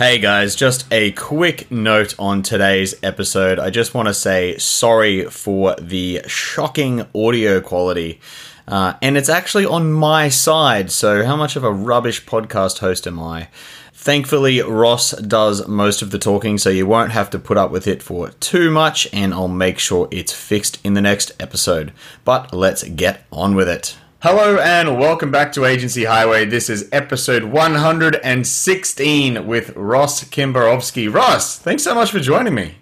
[0.00, 3.58] Hey guys, just a quick note on today's episode.
[3.58, 8.18] I just want to say sorry for the shocking audio quality.
[8.66, 13.06] Uh, and it's actually on my side, so how much of a rubbish podcast host
[13.06, 13.48] am I?
[13.92, 17.86] Thankfully, Ross does most of the talking, so you won't have to put up with
[17.86, 21.92] it for too much, and I'll make sure it's fixed in the next episode.
[22.24, 23.98] But let's get on with it.
[24.22, 26.44] Hello and welcome back to Agency Highway.
[26.44, 31.10] This is episode 116 with Ross Kimbarovsky.
[31.10, 32.74] Ross, thanks so much for joining me.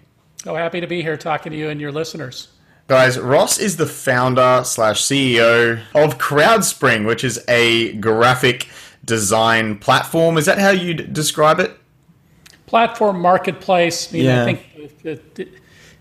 [0.45, 2.49] Oh, happy to be here talking to you and your listeners.
[2.87, 8.67] Guys, Ross is the founder slash CEO of CrowdSpring, which is a graphic
[9.05, 10.37] design platform.
[10.37, 11.71] Is that how you'd describe it?
[12.65, 14.11] Platform marketplace.
[14.11, 14.43] I mean, yeah.
[14.43, 14.65] I think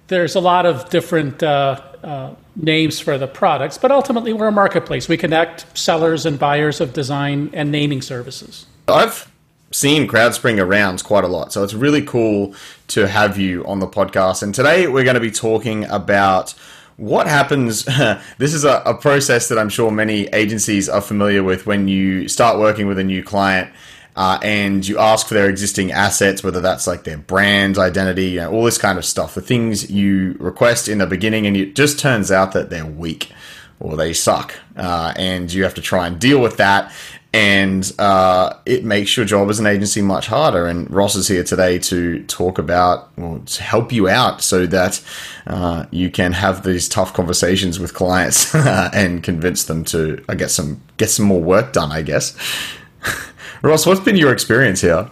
[0.08, 4.52] there's a lot of different uh, uh, names for the products, but ultimately we're a
[4.52, 5.08] marketplace.
[5.08, 8.66] We connect sellers and buyers of design and naming services.
[8.88, 9.30] I've
[9.70, 12.54] seen CrowdSpring around quite a lot, so it's really cool
[12.88, 14.42] to have you on the podcast.
[14.42, 16.54] And today we're going to be talking about
[16.96, 17.84] what happens.
[18.38, 22.28] this is a, a process that I'm sure many agencies are familiar with when you
[22.28, 23.70] start working with a new client
[24.18, 28.40] uh, and you ask for their existing assets, whether that's like their brand identity, you
[28.40, 31.76] know, all this kind of stuff, the things you request in the beginning, and it
[31.76, 33.30] just turns out that they're weak
[33.78, 36.92] or they suck, uh, and you have to try and deal with that.
[37.32, 40.66] And uh, it makes your job as an agency much harder.
[40.66, 45.00] And Ross is here today to talk about, or to help you out so that
[45.46, 50.54] uh, you can have these tough conversations with clients and convince them to, I guess,
[50.54, 51.92] some get some more work done.
[51.92, 52.36] I guess.
[53.62, 55.10] Ross, what's been your experience here?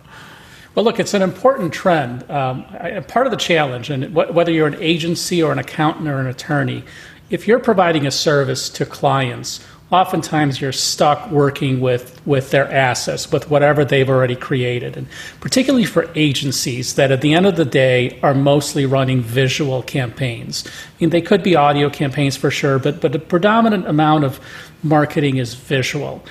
[0.75, 2.31] Well, look, it's an important trend.
[2.31, 2.65] Um,
[3.09, 6.27] part of the challenge, and wh- whether you're an agency or an accountant or an
[6.27, 6.85] attorney,
[7.29, 13.33] if you're providing a service to clients, oftentimes you're stuck working with, with their assets,
[13.33, 14.97] with whatever they've already created.
[14.97, 15.09] And
[15.41, 20.65] particularly for agencies that at the end of the day are mostly running visual campaigns.
[20.67, 20.71] I
[21.01, 24.41] mean, they could be audio campaigns for sure, but, but the predominant amount of
[24.83, 26.25] marketing is visual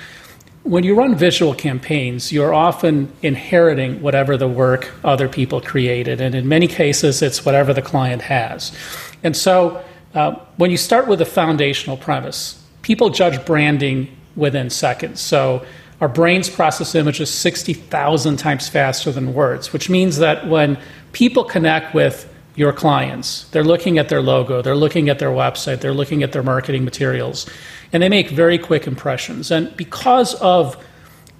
[0.65, 6.19] when you run visual campaigns, you're often inheriting whatever the work other people created.
[6.19, 8.75] And in many cases, it's whatever the client has.
[9.23, 9.83] And so
[10.15, 15.21] uh, when you start with a foundational premise, people judge branding within seconds.
[15.21, 15.63] So
[16.01, 20.79] our brains process images 60,000 times faster than words, which means that when
[21.11, 25.81] people connect with your clients, they're looking at their logo, they're looking at their website,
[25.81, 27.47] they're looking at their marketing materials
[27.93, 29.51] and they make very quick impressions.
[29.51, 30.83] And because of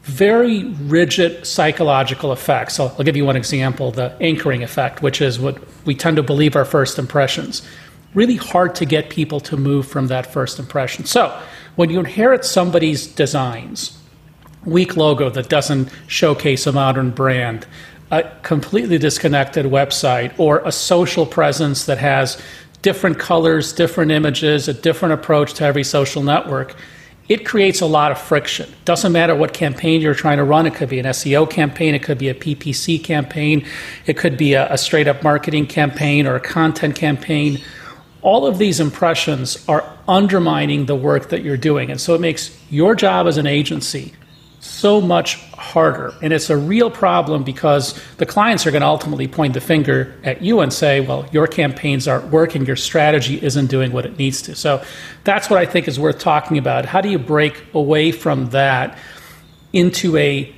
[0.04, 5.40] very rigid psychological effects, I'll, I'll give you one example the anchoring effect, which is
[5.40, 7.64] what we tend to believe our first impressions.
[8.14, 11.06] Really hard to get people to move from that first impression.
[11.06, 11.38] So,
[11.76, 13.98] when you inherit somebody's designs,
[14.64, 17.66] weak logo that doesn't showcase a modern brand,
[18.12, 22.42] a completely disconnected website, or a social presence that has
[22.82, 26.76] different colors, different images, a different approach to every social network,
[27.28, 28.72] it creates a lot of friction.
[28.86, 30.68] Doesn't matter what campaign you're trying to run.
[30.68, 33.66] It could be an SEO campaign, it could be a PPC campaign,
[34.06, 37.62] it could be a, a straight up marketing campaign or a content campaign.
[38.22, 41.90] All of these impressions are undermining the work that you're doing.
[41.90, 44.14] And so it makes your job as an agency
[44.66, 46.14] so much harder.
[46.22, 50.14] And it's a real problem because the clients are going to ultimately point the finger
[50.24, 54.18] at you and say, well, your campaigns aren't working, your strategy isn't doing what it
[54.18, 54.56] needs to.
[54.56, 54.84] So
[55.24, 56.86] that's what I think is worth talking about.
[56.86, 58.98] How do you break away from that
[59.72, 60.54] into a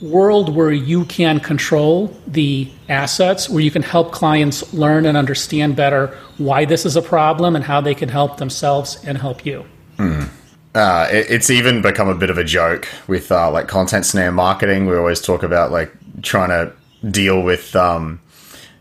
[0.00, 5.74] world where you can control the assets, where you can help clients learn and understand
[5.74, 9.64] better why this is a problem and how they can help themselves and help you?
[9.96, 10.30] Mm.
[10.74, 14.32] Uh, it, it's even become a bit of a joke with uh, like content snare
[14.32, 14.86] marketing.
[14.86, 15.92] We always talk about like
[16.22, 16.72] trying to
[17.10, 18.20] deal with um,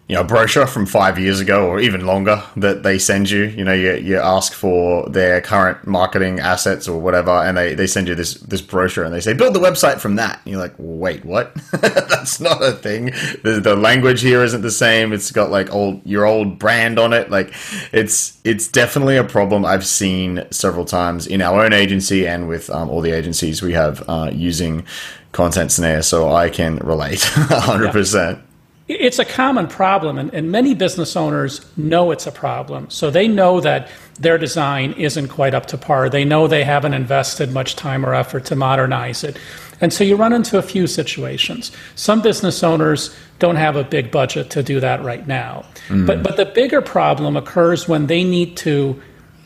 [0.07, 3.43] you know, brochure from five years ago or even longer that they send you.
[3.43, 7.87] You know, you, you ask for their current marketing assets or whatever, and they, they
[7.87, 10.39] send you this this brochure and they say build the website from that.
[10.45, 11.53] And you're like, wait, what?
[11.81, 13.07] That's not a thing.
[13.43, 15.11] The, the language here isn't the same.
[15.11, 17.29] It's got like old your old brand on it.
[17.29, 17.53] Like
[17.91, 22.69] it's it's definitely a problem I've seen several times in our own agency and with
[22.69, 24.85] um, all the agencies we have uh, using
[25.33, 26.01] Content Snare.
[26.01, 27.85] So I can relate 100.
[27.85, 27.91] Yeah.
[27.91, 28.46] percent
[28.87, 32.89] It's a common problem, and, and many business owners know it's a problem.
[32.89, 33.89] So they know that
[34.19, 36.09] their design isn't quite up to par.
[36.09, 39.37] They know they haven't invested much time or effort to modernize it.
[39.81, 41.71] And so you run into a few situations.
[41.95, 45.65] Some business owners don't have a big budget to do that right now.
[45.89, 46.07] Mm.
[46.07, 48.99] But, but the bigger problem occurs when they need to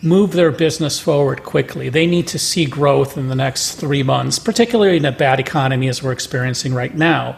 [0.03, 1.89] move their business forward quickly.
[1.89, 5.89] They need to see growth in the next three months, particularly in a bad economy
[5.89, 7.37] as we're experiencing right now.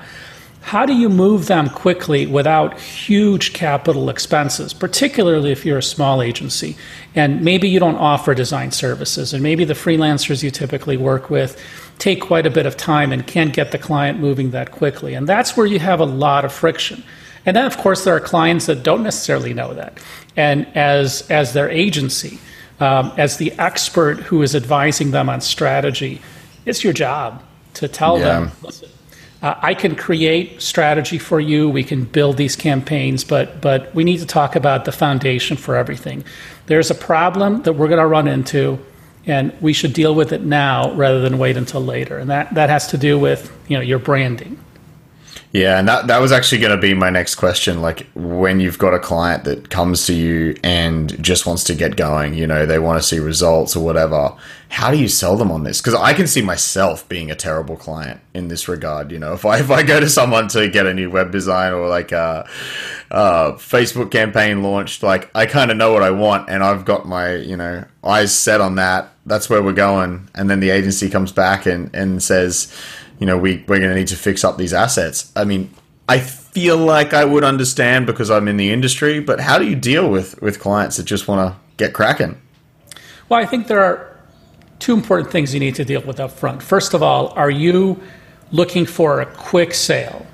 [0.64, 6.22] How do you move them quickly without huge capital expenses, particularly if you're a small
[6.22, 6.78] agency
[7.16, 11.62] and maybe you don't offer design services and maybe the freelancers you typically work with
[12.00, 15.14] take quite a bit of time and can't get the client moving that quickly.
[15.14, 17.04] And that's where you have a lot of friction.
[17.46, 19.98] And then, of course, there are clients that don't necessarily know that.
[20.38, 22.40] And as, as their agency,
[22.80, 26.22] um, as the expert who is advising them on strategy,
[26.66, 27.44] it's your job
[27.76, 28.24] to tell yeah.
[28.24, 28.90] them, listen,
[29.44, 31.70] uh, I can create strategy for you.
[31.70, 35.76] We can build these campaigns, but but we need to talk about the foundation for
[35.76, 36.24] everything.
[36.68, 38.80] There's a problem that we're going to run into,
[39.26, 42.18] and we should deal with it now rather than wait until later.
[42.18, 44.58] And that that has to do with you know your branding.
[45.54, 47.80] Yeah, and that, that was actually going to be my next question.
[47.80, 51.96] Like, when you've got a client that comes to you and just wants to get
[51.96, 54.36] going, you know, they want to see results or whatever,
[54.70, 55.80] how do you sell them on this?
[55.80, 59.12] Because I can see myself being a terrible client in this regard.
[59.12, 61.72] You know, if I, if I go to someone to get a new web design
[61.72, 62.50] or like a,
[63.12, 67.08] a Facebook campaign launched, like, I kind of know what I want and I've got
[67.08, 69.14] my, you know, eyes set on that.
[69.28, 70.30] That's where we're going.
[70.34, 72.76] And then the agency comes back and, and says,
[73.24, 75.32] you know, we, we're going to need to fix up these assets.
[75.34, 75.74] I mean,
[76.10, 79.78] I feel like I would understand because I'm in the industry, but how do you
[79.78, 82.38] deal with, with clients that just want to get cracking?
[83.30, 84.14] Well, I think there are
[84.80, 86.62] two important things you need to deal with up front.
[86.62, 87.98] First of all, are you
[88.52, 90.28] looking for a quick sale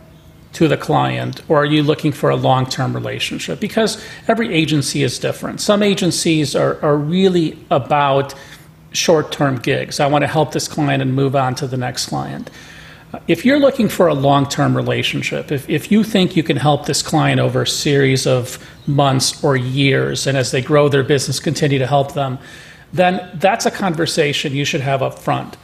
[0.53, 3.59] to the client or are you looking for a long term relationship?
[3.59, 5.62] Because every agency is different.
[5.62, 8.33] Some agencies are, are really about
[8.94, 10.00] short term gigs.
[10.00, 12.50] I want to help this client and move on to the next client.
[13.28, 16.86] If you're looking for a long term relationship, if, if you think you can help
[16.86, 21.40] this client over a series of months or years, and as they grow their business,
[21.40, 22.38] continue to help them,
[22.94, 25.58] then that's a conversation you should have up front.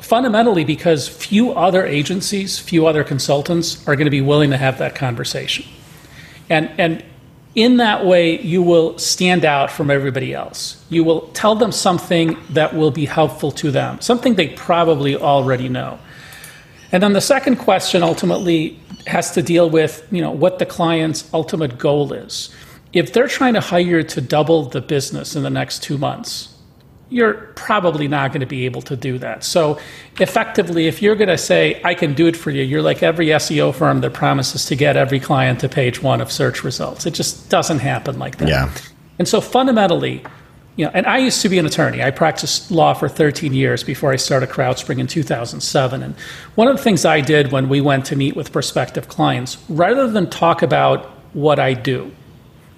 [0.00, 4.78] Fundamentally, because few other agencies, few other consultants are going to be willing to have
[4.78, 5.64] that conversation.
[6.48, 7.04] And, and
[7.54, 10.84] in that way, you will stand out from everybody else.
[10.90, 15.68] You will tell them something that will be helpful to them, something they probably already
[15.68, 15.98] know.
[16.92, 21.28] And then the second question ultimately has to deal with, you know, what the client's
[21.32, 22.54] ultimate goal is.
[22.92, 26.52] If they're trying to hire to double the business in the next 2 months,
[27.08, 29.44] you're probably not going to be able to do that.
[29.44, 29.78] So,
[30.18, 33.26] effectively, if you're going to say, I can do it for you, you're like every
[33.26, 37.06] SEO firm that promises to get every client to page one of search results.
[37.06, 38.48] It just doesn't happen like that.
[38.48, 38.72] Yeah.
[39.20, 40.24] And so, fundamentally,
[40.76, 42.02] you know, and I used to be an attorney.
[42.02, 46.02] I practiced law for 13 years before I started CrowdSpring in 2007.
[46.02, 46.14] And
[46.54, 50.06] one of the things I did when we went to meet with prospective clients, rather
[50.08, 52.14] than talk about what I do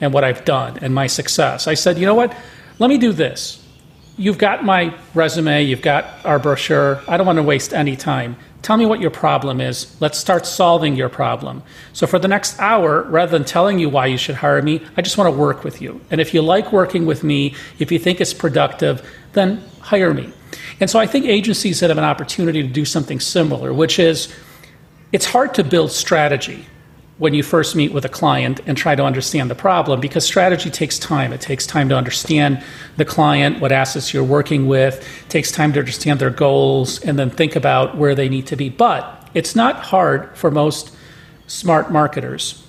[0.01, 2.35] and what I've done and my success, I said, you know what?
[2.79, 3.65] Let me do this
[4.19, 7.01] you've got my resume, you've got our brochure.
[7.09, 8.37] I don't want to waste any time.
[8.61, 9.97] Tell me what your problem is.
[10.01, 11.63] Let's start solving your problem.
[11.93, 15.03] So, for the next hour, rather than telling you why you should hire me, I
[15.03, 16.01] just want to work with you.
[16.11, 20.33] And if you like working with me, if you think it's productive, then hire me.
[20.81, 24.35] And so, I think agencies that have an opportunity to do something similar, which is
[25.13, 26.67] it's hard to build strategy
[27.19, 30.71] when you first meet with a client and try to understand the problem because strategy
[30.71, 31.33] takes time.
[31.33, 32.63] It takes time to understand
[32.97, 37.19] the client, what assets you're working with, it takes time to understand their goals, and
[37.19, 38.69] then think about where they need to be.
[38.69, 40.95] But it's not hard for most
[41.49, 42.65] smart marketers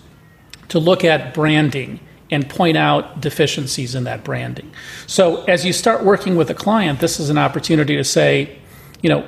[0.69, 1.99] to look at branding
[2.31, 4.71] and point out deficiencies in that branding.
[5.07, 8.57] So as you start working with a client, this is an opportunity to say,
[9.01, 9.27] you know,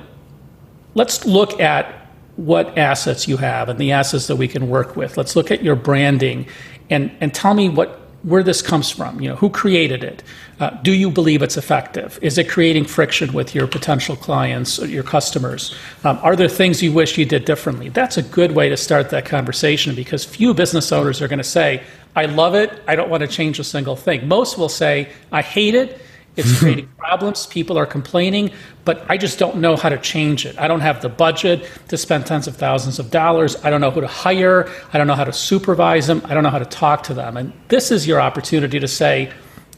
[0.93, 2.00] let's look at
[2.45, 5.15] what assets you have and the assets that we can work with.
[5.15, 6.47] Let's look at your branding
[6.89, 9.19] and, and tell me what where this comes from.
[9.19, 10.21] You know, who created it?
[10.59, 12.19] Uh, do you believe it's effective?
[12.21, 15.75] Is it creating friction with your potential clients or your customers?
[16.03, 17.89] Um, are there things you wish you did differently?
[17.89, 21.43] That's a good way to start that conversation because few business owners are going to
[21.43, 21.83] say,
[22.15, 22.83] I love it.
[22.87, 24.27] I don't want to change a single thing.
[24.27, 25.99] Most will say, I hate it.
[26.41, 26.65] It's mm-hmm.
[26.65, 27.45] creating problems.
[27.45, 28.51] People are complaining,
[28.83, 30.59] but I just don't know how to change it.
[30.59, 33.55] I don't have the budget to spend tens of thousands of dollars.
[33.63, 34.69] I don't know who to hire.
[34.91, 36.21] I don't know how to supervise them.
[36.25, 37.37] I don't know how to talk to them.
[37.37, 39.31] And this is your opportunity to say,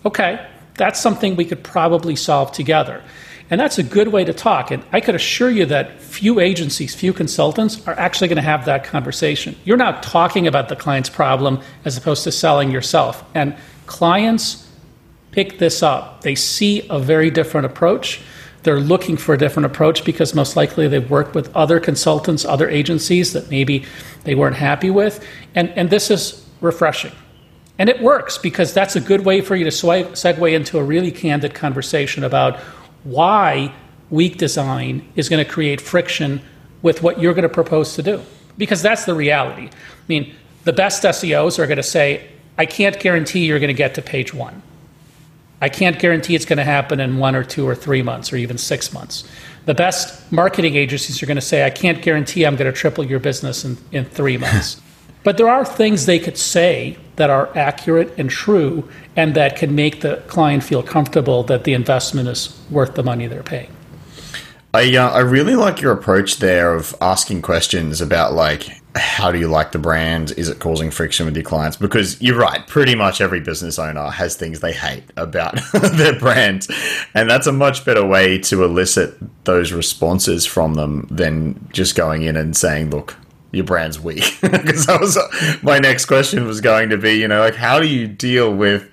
[0.06, 3.04] okay, that's something we could probably solve together.
[3.50, 4.72] And that's a good way to talk.
[4.72, 8.66] And I could assure you that few agencies, few consultants are actually going to have
[8.66, 9.56] that conversation.
[9.66, 13.24] You're now talking about the client's problem as opposed to selling yourself.
[13.36, 13.56] And
[13.86, 14.63] clients
[15.34, 16.22] pick this up.
[16.22, 18.22] They see a very different approach.
[18.62, 22.70] They're looking for a different approach because most likely they've worked with other consultants, other
[22.70, 23.86] agencies that maybe
[24.24, 25.26] they weren't happy with.
[25.56, 27.12] And, and this is refreshing.
[27.78, 31.12] And it works because that's a good way for you to segue into a really
[31.12, 32.60] candid conversation about
[33.04, 33.74] why
[34.10, 36.42] weak design is going to create friction
[36.84, 38.22] with what you're going to propose to do.
[38.58, 39.68] Because that's the reality.
[39.68, 43.74] I mean, the best SEOs are going to say, I can't guarantee you're going to
[43.74, 44.62] get to page one.
[45.64, 48.36] I can't guarantee it's going to happen in one or two or three months or
[48.36, 49.24] even six months.
[49.64, 53.06] The best marketing agencies are going to say, I can't guarantee I'm going to triple
[53.06, 54.82] your business in, in three months.
[55.24, 59.74] but there are things they could say that are accurate and true and that can
[59.74, 63.74] make the client feel comfortable that the investment is worth the money they're paying.
[64.74, 69.40] I uh, I really like your approach there of asking questions about like how do
[69.40, 70.34] you like the brand?
[70.38, 71.78] Is it causing friction with your clients?
[71.78, 76.68] Because you're right, pretty much every business owner has things they hate about their brand,
[77.14, 79.16] and that's a much better way to elicit
[79.46, 83.16] those responses from them than just going in and saying, "Look,
[83.52, 85.18] your brand's weak because that was
[85.62, 88.90] my next question was going to be you know like how do you deal with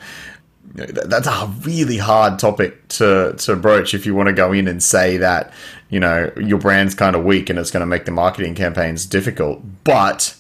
[0.86, 4.82] that's a really hard topic to to broach if you want to go in and
[4.82, 5.52] say that
[5.88, 9.06] you know your brand's kind of weak and it's going to make the marketing campaigns
[9.06, 9.62] difficult.
[9.84, 10.36] But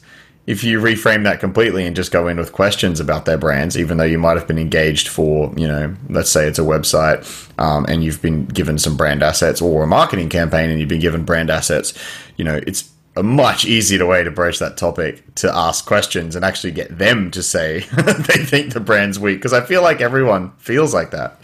[0.46, 3.98] if you reframe that completely and just go in with questions about their brands, even
[3.98, 7.86] though you might have been engaged for, you know, let's say it's a website um,
[7.88, 11.24] and you've been given some brand assets or a marketing campaign and you've been given
[11.24, 11.94] brand assets,
[12.36, 16.44] you know, it's a much easier way to broach that topic to ask questions and
[16.44, 20.52] actually get them to say they think the brand's weak because I feel like everyone
[20.58, 21.40] feels like that.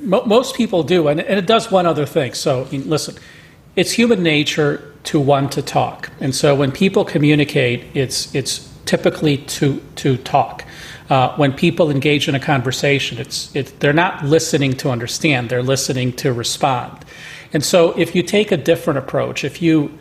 [0.00, 2.32] Most people do, and it does one other thing.
[2.32, 3.16] So, listen,
[3.74, 9.36] it's human nature to want to talk, and so when people communicate, it's it's typically
[9.36, 10.64] to to talk.
[11.10, 15.62] Uh, when people engage in a conversation, it's it, they're not listening to understand; they're
[15.62, 17.04] listening to respond.
[17.52, 19.98] And so, if you take a different approach, if you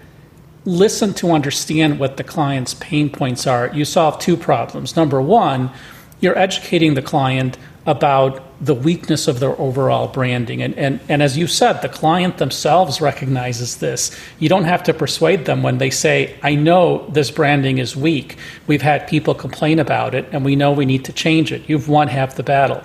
[0.65, 4.95] listen to understand what the client's pain points are, you solve two problems.
[4.95, 5.71] Number one,
[6.19, 10.61] you're educating the client about the weakness of their overall branding.
[10.61, 14.17] And, and, and as you said, the client themselves recognizes this.
[14.39, 18.37] You don't have to persuade them when they say, I know this branding is weak.
[18.65, 21.69] We've had people complain about it, and we know we need to change it.
[21.69, 22.81] You've won half the battle.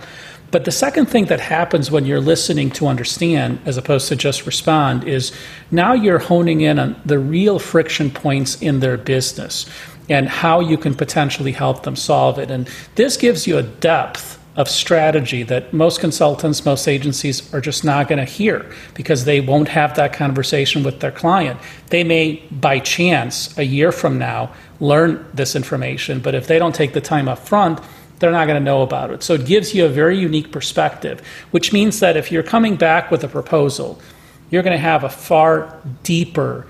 [0.50, 4.46] But the second thing that happens when you're listening to understand as opposed to just
[4.46, 5.32] respond is
[5.70, 9.66] now you're honing in on the real friction points in their business
[10.08, 12.50] and how you can potentially help them solve it.
[12.50, 17.84] And this gives you a depth of strategy that most consultants, most agencies are just
[17.84, 21.60] not going to hear because they won't have that conversation with their client.
[21.90, 26.74] They may, by chance, a year from now, learn this information, but if they don't
[26.74, 27.78] take the time up front,
[28.20, 29.22] they're not going to know about it.
[29.22, 33.10] So it gives you a very unique perspective, which means that if you're coming back
[33.10, 34.00] with a proposal,
[34.50, 36.66] you're going to have a far deeper,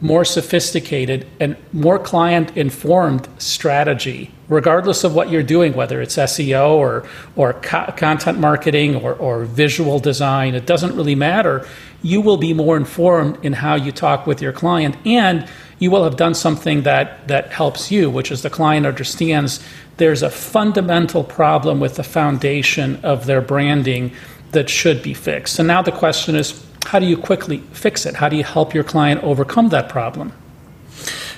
[0.00, 6.70] more sophisticated, and more client informed strategy, regardless of what you're doing, whether it's SEO
[6.70, 7.06] or,
[7.36, 10.54] or co- content marketing or, or visual design.
[10.56, 11.66] It doesn't really matter.
[12.02, 16.04] You will be more informed in how you talk with your client, and you will
[16.04, 19.62] have done something that, that helps you, which is the client understands
[19.98, 24.12] there's a fundamental problem with the foundation of their branding
[24.52, 25.56] that should be fixed.
[25.56, 28.14] So now the question is how do you quickly fix it?
[28.14, 30.32] How do you help your client overcome that problem?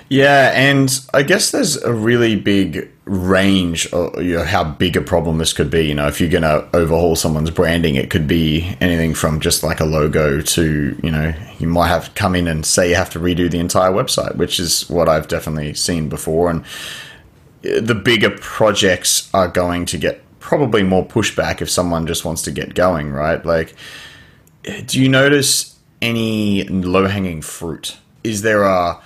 [0.09, 5.03] Yeah, and I guess there's a really big range of you know, how big a
[5.03, 5.87] problem this could be.
[5.87, 9.63] You know, if you're going to overhaul someone's branding, it could be anything from just
[9.63, 13.11] like a logo to, you know, you might have come in and say you have
[13.11, 16.51] to redo the entire website, which is what I've definitely seen before.
[16.51, 16.63] And
[17.67, 22.41] uh, the bigger projects are going to get probably more pushback if someone just wants
[22.43, 23.45] to get going, right?
[23.45, 23.75] Like,
[24.87, 27.99] do you notice any low hanging fruit?
[28.25, 29.01] Is there a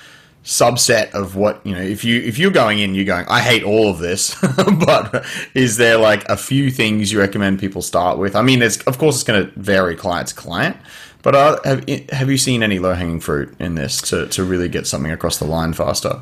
[0.44, 3.62] subset of what you know if you if you're going in you're going i hate
[3.62, 4.34] all of this
[4.84, 8.34] but is there like a few things you recommend people start with?
[8.34, 10.76] I mean it's of course it's going to vary client to client
[11.22, 14.86] but have, have you seen any low hanging fruit in this to, to really get
[14.86, 16.20] something across the line faster?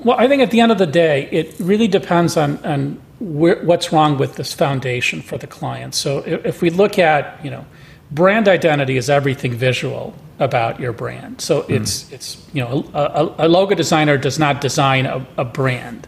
[0.00, 3.64] Well, I think at the end of the day, it really depends on, on where,
[3.64, 5.94] what's wrong with this foundation for the client.
[5.94, 7.64] So if, we look at, you know,
[8.10, 11.40] brand identity is everything visual about your brand.
[11.40, 15.44] So mm it's, it's you know, a, a, logo designer does not design a, a
[15.44, 16.06] brand.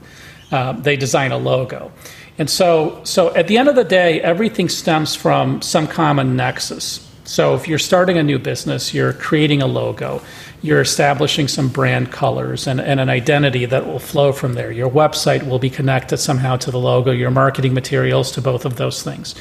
[0.50, 1.90] Uh, they design a logo.
[2.38, 7.08] And so, so at the end of the day, everything stems from some common nexus.
[7.24, 10.20] So if you're starting a new business, you're creating a logo,
[10.64, 14.72] you're establishing some brand colors and, and, an identity that will flow from there.
[14.72, 18.76] Your website will be connected somehow to the logo, your marketing materials to both of
[18.76, 19.34] those things.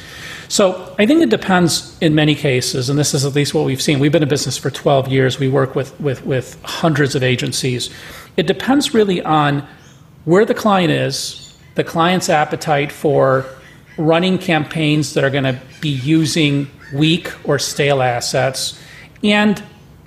[0.48, 3.80] So I think it depends in many cases, and this is at least what we've
[3.80, 4.00] seen.
[4.00, 5.38] We've been in business for 12 years.
[5.38, 7.88] We work with, with, with hundreds of agencies.
[8.36, 9.66] It depends really on
[10.26, 13.46] where the client is, the client's appetite for
[13.96, 18.78] running campaigns that are going to be using weak or stale assets
[19.22, 19.64] and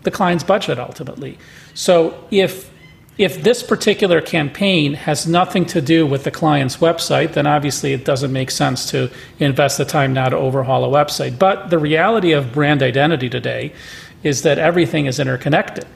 [0.07, 1.37] the client's budget ultimately.
[1.73, 2.71] So if
[3.17, 8.05] if this particular campaign has nothing to do with the client's website, then obviously it
[8.05, 9.09] doesn't make sense to
[9.39, 11.37] invest the time now to overhaul a website.
[11.37, 13.73] But the reality of brand identity today
[14.21, 15.87] is that everything is interconnected.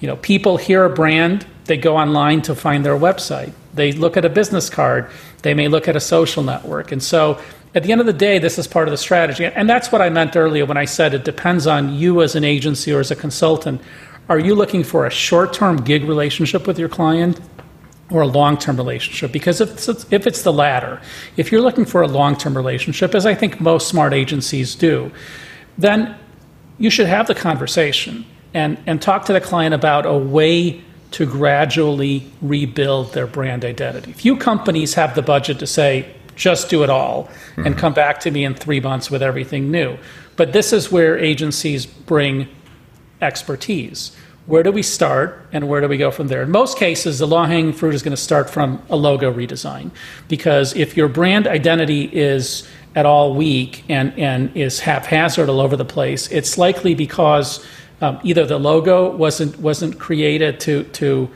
[0.00, 3.52] You know, people hear a brand, they go online to find their website.
[3.74, 5.10] They look at a business card,
[5.42, 6.92] they may look at a social network.
[6.92, 7.38] And so
[7.74, 9.44] at the end of the day, this is part of the strategy.
[9.44, 12.44] And that's what I meant earlier when I said it depends on you as an
[12.44, 13.80] agency or as a consultant.
[14.28, 17.40] Are you looking for a short term gig relationship with your client
[18.10, 19.30] or a long term relationship?
[19.30, 21.00] Because if it's, if it's the latter,
[21.36, 25.12] if you're looking for a long term relationship, as I think most smart agencies do,
[25.78, 26.16] then
[26.78, 31.26] you should have the conversation and, and talk to the client about a way to
[31.26, 34.12] gradually rebuild their brand identity.
[34.12, 37.66] Few companies have the budget to say, just do it all mm-hmm.
[37.66, 39.98] and come back to me in three months with everything new.
[40.36, 42.48] But this is where agencies bring
[43.20, 44.16] expertise.
[44.46, 46.42] Where do we start and where do we go from there?
[46.42, 49.90] In most cases, the low hanging fruit is going to start from a logo redesign.
[50.28, 52.66] Because if your brand identity is
[52.96, 57.64] at all weak and, and is haphazard all over the place, it's likely because
[58.00, 61.30] um, either the logo wasn't, wasn't created to, to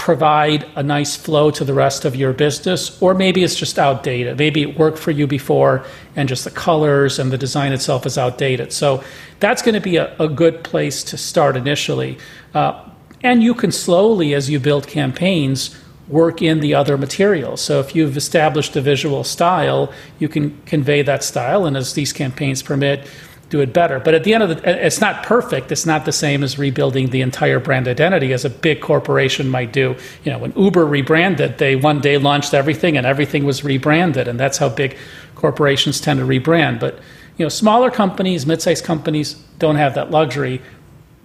[0.00, 4.38] provide a nice flow to the rest of your business, or maybe it's just outdated.
[4.38, 5.84] Maybe it worked for you before
[6.16, 8.72] and just the colors and the design itself is outdated.
[8.72, 9.04] So
[9.40, 12.16] that's going to be a, a good place to start initially.
[12.54, 12.82] Uh,
[13.22, 15.78] and you can slowly, as you build campaigns,
[16.08, 17.60] work in the other materials.
[17.60, 22.12] So if you've established a visual style, you can convey that style, and as these
[22.12, 23.06] campaigns permit,
[23.50, 23.98] do it better.
[23.98, 25.70] But at the end of the, it's not perfect.
[25.70, 29.72] It's not the same as rebuilding the entire brand identity as a big corporation might
[29.72, 29.96] do.
[30.24, 34.38] You know, when Uber rebranded, they one day launched everything and everything was rebranded, and
[34.38, 34.96] that's how big
[35.34, 36.80] corporations tend to rebrand.
[36.80, 37.00] But
[37.36, 40.62] you know, smaller companies, mid-sized companies don't have that luxury,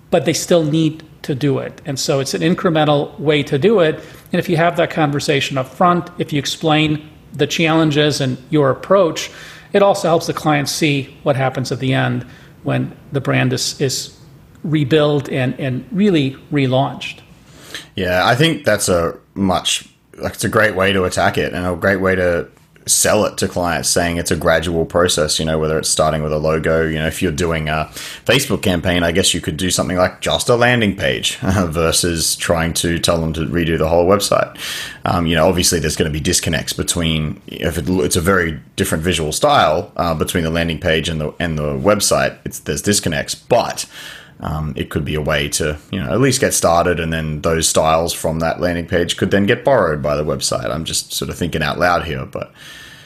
[0.10, 1.82] but they still need to do it.
[1.86, 3.96] And so it's an incremental way to do it.
[4.32, 8.70] And if you have that conversation up front, if you explain the challenges and your
[8.72, 9.30] approach,
[9.76, 12.26] it also helps the client see what happens at the end
[12.64, 14.18] when the brand is, is
[14.64, 17.20] rebuilt and, and really relaunched.
[17.96, 21.68] Yeah, I think that's a much like it's a great way to attack it and
[21.68, 22.50] a great way to
[22.86, 26.32] sell it to clients saying it's a gradual process you know whether it's starting with
[26.32, 27.90] a logo you know if you're doing a
[28.26, 32.74] facebook campaign i guess you could do something like just a landing page versus trying
[32.74, 34.58] to tell them to redo the whole website.
[35.06, 38.60] Um, you know obviously there's going to be disconnects between if it, it's a very
[38.76, 42.82] different visual style uh, between the landing page and the and the website it's there's
[42.82, 43.86] disconnects but
[44.40, 47.42] um, it could be a way to you know at least get started and then
[47.42, 50.70] those styles from that landing page could then get borrowed by the website.
[50.70, 52.52] I'm just sort of thinking out loud here but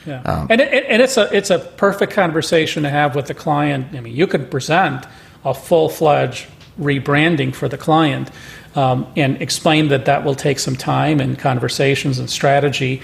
[0.06, 0.22] yeah.
[0.24, 3.96] Um, and, it, and it's a it's a perfect conversation to have with the client.
[3.96, 5.06] I mean you could present
[5.46, 6.48] a full-fledged
[6.80, 8.32] rebranding for the client
[8.76, 13.02] um, and explain that that will take some time and conversations and strategy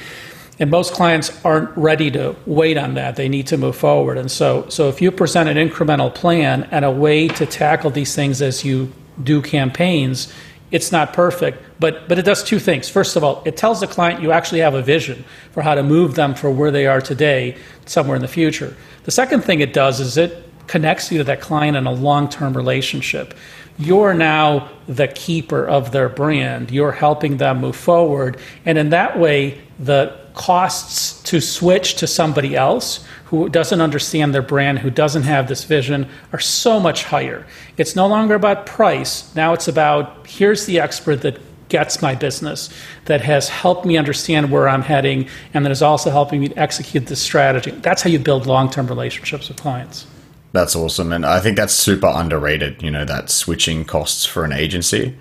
[0.59, 3.15] and most clients aren't ready to wait on that.
[3.15, 4.17] They need to move forward.
[4.17, 8.15] And so, so if you present an incremental plan and a way to tackle these
[8.15, 8.91] things as you
[9.21, 10.33] do campaigns,
[10.71, 12.89] it's not perfect, but, but it does two things.
[12.89, 15.83] First of all, it tells the client you actually have a vision for how to
[15.83, 18.75] move them from where they are today somewhere in the future.
[19.03, 22.29] The second thing it does is it connects you to that client in a long
[22.29, 23.35] term relationship.
[23.77, 26.71] You're now the keeper of their brand.
[26.71, 28.37] You're helping them move forward.
[28.65, 34.41] And in that way, the costs to switch to somebody else who doesn't understand their
[34.41, 37.45] brand, who doesn't have this vision, are so much higher.
[37.77, 39.33] It's no longer about price.
[39.35, 42.69] Now it's about here's the expert that gets my business,
[43.05, 47.07] that has helped me understand where I'm heading, and that is also helping me execute
[47.07, 47.71] this strategy.
[47.71, 50.05] That's how you build long term relationships with clients.
[50.51, 51.11] That's awesome.
[51.11, 55.17] And I think that's super underrated, you know, that switching costs for an agency.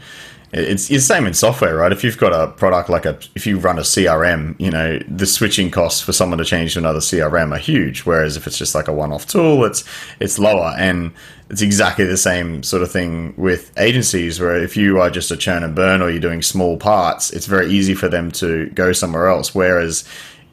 [0.57, 1.91] It's, it's the same in software, right?
[1.91, 5.27] If you've got a product like a, if you run a CRM, you know, the
[5.27, 8.03] switching costs for someone to change to another CRM are huge.
[8.03, 9.83] Whereas if it's just like a one-off tool, it's
[10.21, 11.13] it's lower, and
[11.51, 14.39] it's exactly the same sort of thing with agencies.
[14.39, 17.47] Where if you are just a churn and burn or you're doing small parts, it's
[17.47, 19.57] very easy for them to go somewhere else.
[19.57, 20.05] Whereas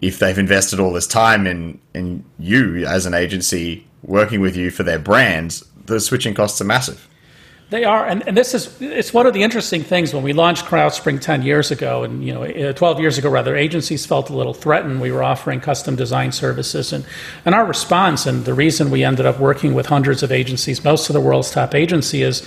[0.01, 4.71] if they've invested all this time in in you as an agency working with you
[4.71, 7.07] for their brands, the switching costs are massive.
[7.71, 10.65] They are, and, and this is it's one of the interesting things when we launched
[10.65, 14.35] CrowdSpring ten years ago, and you know, uh, twelve years ago rather, agencies felt a
[14.35, 14.99] little threatened.
[14.99, 17.05] We were offering custom design services, and
[17.45, 21.09] and our response, and the reason we ended up working with hundreds of agencies, most
[21.09, 22.45] of the world's top agency, is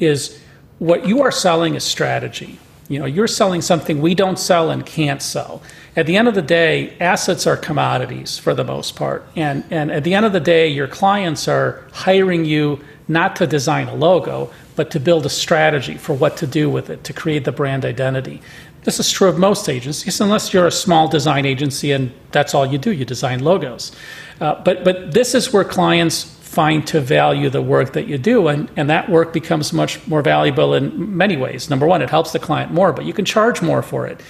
[0.00, 0.38] is
[0.78, 2.58] what you are selling is strategy.
[2.90, 5.62] You know, you're selling something we don't sell and can't sell.
[5.96, 9.90] At the end of the day, assets are commodities for the most part, and and
[9.90, 13.94] at the end of the day, your clients are hiring you not to design a
[13.94, 17.52] logo, but to build a strategy for what to do with it, to create the
[17.52, 18.40] brand identity.
[18.84, 22.64] This is true of most agencies, unless you're a small design agency and that's all
[22.64, 23.92] you do, you design logos.
[24.40, 28.48] Uh, but, but this is where clients find to value the work that you do,
[28.48, 31.68] and, and that work becomes much more valuable in many ways.
[31.68, 34.22] Number one, it helps the client more, but you can charge more for it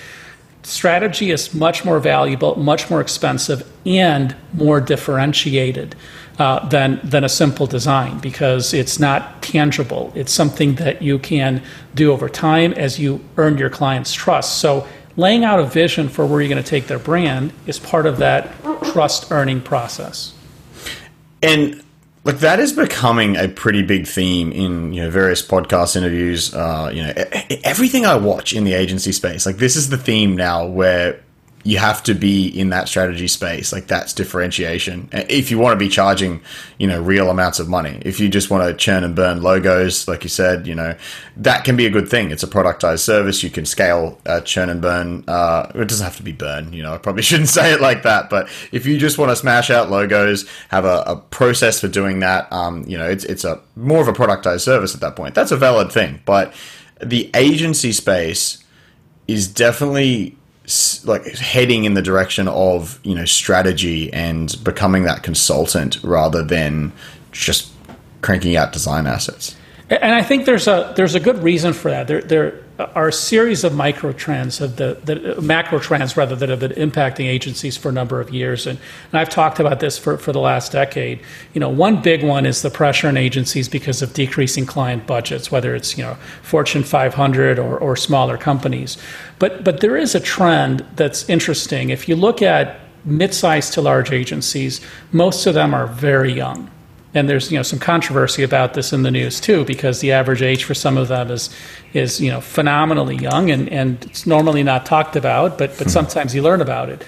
[0.63, 5.95] strategy is much more valuable, much more expensive, and more differentiated
[6.39, 10.13] uh, than than a simple design because it's not tangible.
[10.15, 11.63] It's something that you can
[11.95, 14.59] do over time as you earn your client's trust.
[14.59, 18.07] So laying out a vision for where you're going to take their brand is part
[18.07, 18.51] of that
[18.93, 20.33] trust earning process.
[21.43, 21.83] And
[22.25, 26.55] like that is becoming a pretty big theme in you know various podcast interviews.
[26.55, 27.13] Uh, you know,
[27.65, 31.21] everything I watch in the agency space, like this is the theme now where
[31.65, 33.73] you have to be in that strategy space.
[33.73, 35.09] Like that's differentiation.
[35.13, 36.41] If you want to be charging,
[36.79, 38.01] you know, real amounts of money.
[38.03, 40.97] If you just want to churn and burn logos, like you said, you know,
[41.37, 42.31] that can be a good thing.
[42.31, 43.43] It's a productized service.
[43.43, 45.25] You can scale uh, churn and burn.
[45.27, 46.73] Uh, it doesn't have to be burn.
[46.73, 48.31] You know, I probably shouldn't say it like that.
[48.31, 52.21] But if you just want to smash out logos, have a, a process for doing
[52.21, 55.35] that, um, you know, it's it's a more of a productized service at that point.
[55.35, 56.23] That's a valid thing.
[56.25, 56.55] But
[57.03, 58.65] the agency space
[59.27, 60.38] is definitely
[61.05, 66.93] like heading in the direction of you know strategy and becoming that consultant rather than
[67.33, 67.73] just
[68.21, 69.57] cranking out design assets.
[69.91, 72.07] And I think there's a there's a good reason for that.
[72.09, 76.49] There there are a series of micro trends of the, the macro trends rather that
[76.49, 78.69] have been impacting agencies for a number of years.
[78.69, 78.79] And,
[79.11, 81.21] and I've talked about this for, for the last decade.
[81.55, 85.51] You know, one big one is the pressure on agencies because of decreasing client budgets,
[85.51, 88.97] whether it's you know Fortune 500 or, or smaller companies.
[89.41, 91.91] But but there is a trend that's interesting.
[91.91, 96.71] If you look at mid-sized to large agencies, most of them are very young
[97.15, 100.43] and there's you know some controversy about this in the news too because the average
[100.43, 101.51] age for some of them is
[101.93, 105.91] is you know phenomenally young and, and it's normally not talked about but but hmm.
[105.91, 107.03] sometimes you learn about it.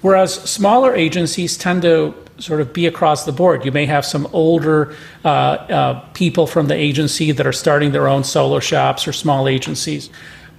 [0.00, 3.64] Whereas smaller agencies tend to sort of be across the board.
[3.64, 8.06] You may have some older uh, uh, people from the agency that are starting their
[8.06, 10.10] own solo shops or small agencies.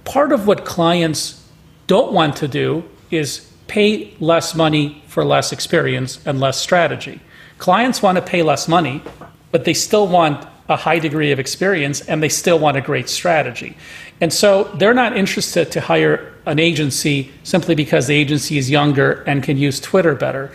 [0.04, 1.44] Part of what clients
[1.86, 2.82] don't want to do
[3.12, 7.20] is pay less money for less experience and less strategy
[7.58, 9.02] Clients want to pay less money,
[9.50, 13.08] but they still want a high degree of experience and they still want a great
[13.08, 13.76] strategy.
[14.20, 19.22] And so they're not interested to hire an agency simply because the agency is younger
[19.26, 20.50] and can use Twitter better.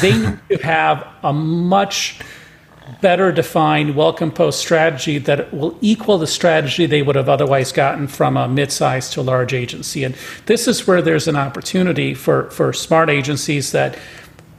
[0.00, 2.20] They need to have a much
[3.00, 8.06] better defined, well composed strategy that will equal the strategy they would have otherwise gotten
[8.06, 10.04] from a mid sized to large agency.
[10.04, 10.14] And
[10.46, 13.98] this is where there's an opportunity for, for smart agencies that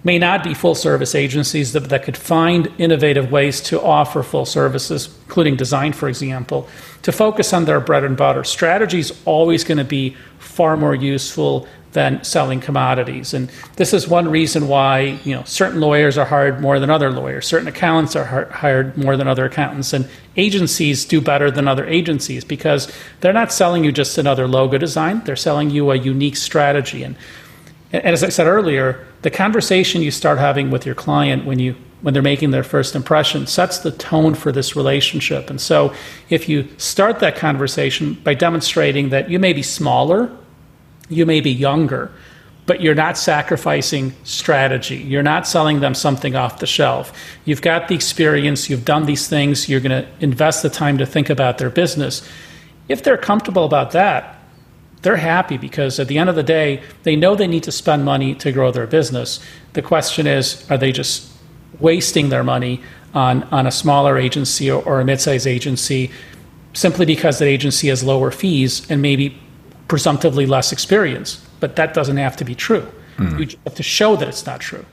[0.05, 4.45] may not be full service agencies that, that could find innovative ways to offer full
[4.45, 6.69] services, including design, for example,
[7.01, 8.43] to focus on their bread and butter.
[8.43, 13.33] Strategy is always going to be far more useful than selling commodities.
[13.33, 17.09] And this is one reason why you know certain lawyers are hired more than other
[17.09, 21.85] lawyers, certain accountants are hired more than other accountants, and agencies do better than other
[21.87, 22.91] agencies because
[23.21, 27.01] they're not selling you just another logo design; they're selling you a unique strategy.
[27.01, 27.15] And
[28.03, 31.75] and as I said earlier, the conversation you start having with your client when you
[32.01, 35.49] when they're making their first impression sets the tone for this relationship.
[35.49, 35.91] And so
[36.29, 40.29] if you start that conversation by demonstrating that you may be smaller,
[41.09, 42.11] you may be younger,
[42.67, 44.97] but you're not sacrificing strategy.
[44.97, 47.11] You're not selling them something off the shelf.
[47.43, 51.07] You've got the experience, you've done these things, you're going to invest the time to
[51.07, 52.27] think about their business.
[52.87, 54.34] If they're comfortable about that,
[55.05, 58.03] they're happy because at the end of the day, they know they need to spend
[58.03, 59.39] money to grow their business.
[59.73, 61.31] The question is, are they just
[61.79, 62.81] wasting their money
[63.13, 66.11] on, on a smaller agency or, or a mid-sized agency
[66.73, 69.39] simply because that agency has lower fees and maybe
[69.87, 71.47] presumptively less experience?
[71.59, 72.87] But that doesn't have to be true.
[73.17, 73.39] Mm.
[73.39, 74.85] You have to show that it's not true.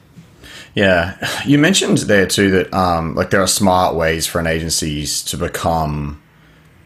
[0.75, 5.22] Yeah, you mentioned there too that um, like there are smart ways for an agencies
[5.25, 6.21] to become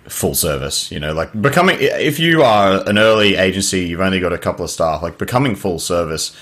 [0.09, 4.33] full service you know like becoming if you are an early agency you've only got
[4.33, 6.37] a couple of staff like becoming full service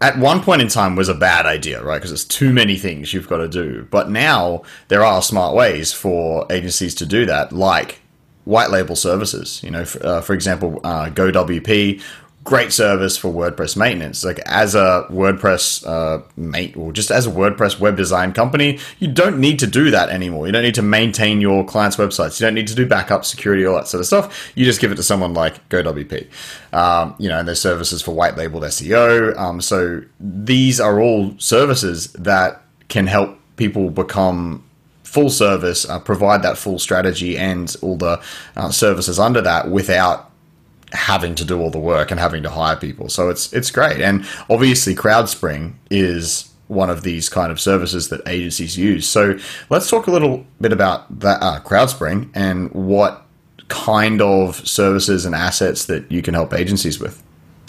[0.00, 1.96] at one point in time was a bad idea, right?
[1.96, 3.86] Because it's too many things you've got to do.
[3.90, 8.00] But now there are smart ways for agencies to do that, like
[8.44, 9.62] white label services.
[9.62, 12.02] You know, for, uh, for example, uh, GoWP
[12.44, 14.22] great service for WordPress maintenance.
[14.22, 19.08] Like as a WordPress uh, mate, or just as a WordPress web design company, you
[19.08, 20.46] don't need to do that anymore.
[20.46, 22.38] You don't need to maintain your clients' websites.
[22.38, 24.52] You don't need to do backup, security, all that sort of stuff.
[24.54, 26.28] You just give it to someone like GoWP.
[26.74, 29.36] Um, you know, and there's services for white labeled SEO.
[29.38, 34.62] Um, so these are all services that can help people become
[35.02, 38.20] full service, uh, provide that full strategy and all the
[38.56, 40.30] uh, services under that without
[40.94, 43.08] having to do all the work and having to hire people.
[43.08, 44.00] So it's it's great.
[44.00, 49.06] And obviously CrowdSpring is one of these kind of services that agencies use.
[49.06, 53.26] So let's talk a little bit about that uh, CrowdSpring and what
[53.68, 57.22] kind of services and assets that you can help agencies with.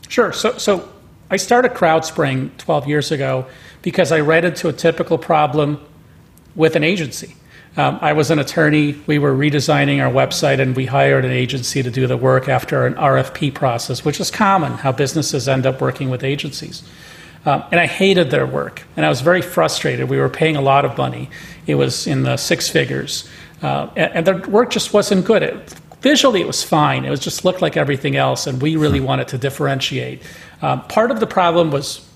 [0.08, 0.32] Sure.
[0.32, 0.88] So so
[1.30, 3.48] I started CrowdSpring 12 years ago
[3.82, 5.84] because I ran into a typical problem
[6.56, 7.36] with an agency.
[7.78, 8.96] Um, I was an attorney.
[9.06, 12.86] We were redesigning our website, and we hired an agency to do the work after
[12.86, 16.84] an RFP process, which is common how businesses end up working with agencies.
[17.46, 20.10] Um, and I hated their work, and I was very frustrated.
[20.10, 21.30] We were paying a lot of money;
[21.68, 23.30] it was in the six figures,
[23.62, 25.44] uh, and, and their work just wasn't good.
[25.44, 27.04] It, visually, it was fine.
[27.04, 30.24] It was just looked like everything else, and we really wanted to differentiate.
[30.62, 32.08] Um, part of the problem was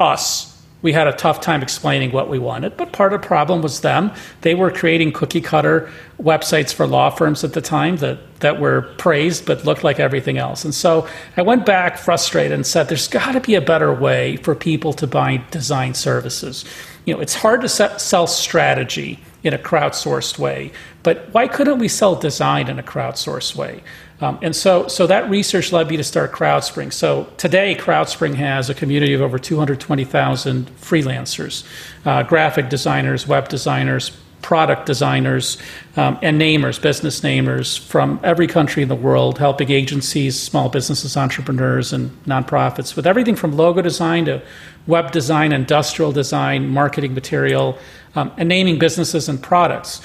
[0.00, 0.55] us
[0.86, 3.80] we had a tough time explaining what we wanted, but part of the problem was
[3.80, 4.12] them.
[4.42, 5.90] They were creating cookie cutter
[6.22, 10.38] websites for law firms at the time that, that were praised but looked like everything
[10.38, 10.64] else.
[10.64, 14.36] And so I went back frustrated and said, there's got to be a better way
[14.36, 16.64] for people to buy design services.
[17.04, 20.70] You know, it's hard to sell strategy in a crowdsourced way,
[21.02, 23.82] but why couldn't we sell design in a crowdsourced way?
[24.20, 26.92] Um, and so, so that research led me to start CrowdSpring.
[26.92, 31.66] So today, CrowdSpring has a community of over 220,000 freelancers,
[32.06, 35.58] uh, graphic designers, web designers, product designers,
[35.96, 41.16] um, and namers, business namers from every country in the world, helping agencies, small businesses,
[41.16, 44.40] entrepreneurs, and nonprofits with everything from logo design to
[44.86, 47.76] web design, industrial design, marketing material,
[48.14, 50.00] um, and naming businesses and products.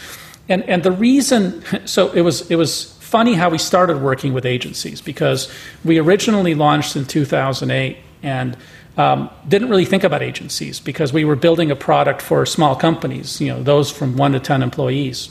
[0.50, 4.45] And, and the reason, so it was, it was funny how we started working with
[4.45, 5.52] agencies because
[5.84, 8.56] we originally launched in 2008 and
[8.97, 13.41] um, didn't really think about agencies because we were building a product for small companies,
[13.41, 15.30] you know, those from one to 10 employees.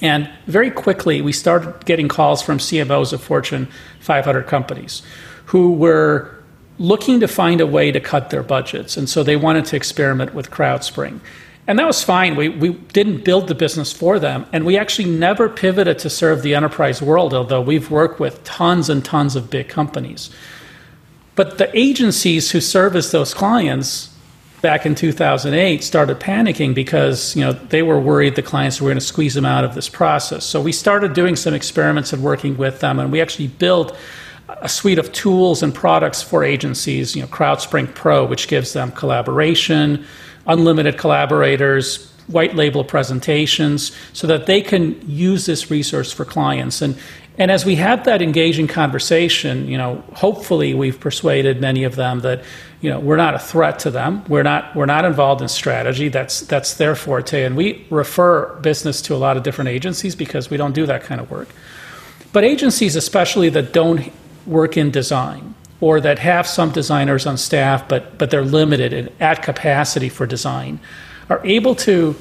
[0.00, 3.66] And very quickly, we started getting calls from CMOs of Fortune
[3.98, 5.02] 500 companies
[5.46, 6.30] who were
[6.78, 8.96] looking to find a way to cut their budgets.
[8.96, 11.18] And so they wanted to experiment with CrowdSpring.
[11.66, 12.36] And that was fine.
[12.36, 14.46] We, we didn't build the business for them.
[14.52, 18.90] And we actually never pivoted to serve the enterprise world, although we've worked with tons
[18.90, 20.30] and tons of big companies.
[21.36, 24.14] But the agencies who service those clients
[24.60, 28.96] back in 2008 started panicking because you know they were worried the clients were going
[28.96, 30.44] to squeeze them out of this process.
[30.44, 33.96] So we started doing some experiments and working with them, and we actually built
[34.48, 37.16] a suite of tools and products for agencies.
[37.16, 40.06] You know, CrowdSpring Pro, which gives them collaboration
[40.46, 46.82] unlimited collaborators, white label presentations, so that they can use this resource for clients.
[46.82, 46.96] And
[47.36, 52.20] and as we have that engaging conversation, you know, hopefully we've persuaded many of them
[52.20, 52.44] that,
[52.80, 54.24] you know, we're not a threat to them.
[54.28, 56.08] We're not we're not involved in strategy.
[56.08, 57.42] That's that's their forte.
[57.42, 61.02] And we refer business to a lot of different agencies because we don't do that
[61.02, 61.48] kind of work.
[62.32, 64.12] But agencies especially that don't
[64.46, 69.12] work in design, or that have some designers on staff, but, but they're limited and
[69.20, 70.80] at capacity for design,
[71.28, 72.16] are able to